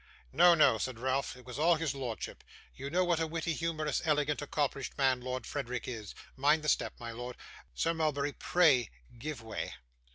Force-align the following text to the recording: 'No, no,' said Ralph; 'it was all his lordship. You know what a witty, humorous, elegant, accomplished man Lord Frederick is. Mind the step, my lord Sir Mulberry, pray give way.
'No, 0.33 0.55
no,' 0.55 0.79
said 0.79 0.97
Ralph; 0.97 1.35
'it 1.37 1.45
was 1.45 1.59
all 1.59 1.75
his 1.75 1.93
lordship. 1.93 2.43
You 2.75 2.89
know 2.89 3.05
what 3.05 3.19
a 3.19 3.27
witty, 3.27 3.53
humorous, 3.53 4.01
elegant, 4.03 4.41
accomplished 4.41 4.97
man 4.97 5.21
Lord 5.21 5.45
Frederick 5.45 5.87
is. 5.87 6.15
Mind 6.35 6.63
the 6.63 6.69
step, 6.69 6.93
my 6.99 7.11
lord 7.11 7.37
Sir 7.75 7.93
Mulberry, 7.93 8.31
pray 8.33 8.89
give 9.19 9.43
way. 9.43 9.75